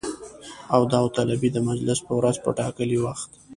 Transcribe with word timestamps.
او 0.75 0.81
د 0.87 0.89
داوطلبۍ 0.93 1.49
د 1.53 1.57
مجلس 1.69 1.99
په 2.07 2.13
ورځ 2.19 2.35
په 2.43 2.49
ټاکلي 2.59 2.97
وخت 3.05 3.29